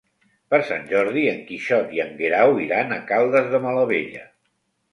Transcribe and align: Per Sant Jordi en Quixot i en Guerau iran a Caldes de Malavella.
Per 0.53 0.59
Sant 0.69 0.87
Jordi 0.91 1.25
en 1.33 1.43
Quixot 1.51 1.93
i 1.99 2.03
en 2.07 2.17
Guerau 2.23 2.55
iran 2.65 2.99
a 2.99 2.99
Caldes 3.15 3.55
de 3.55 3.63
Malavella. 3.69 4.29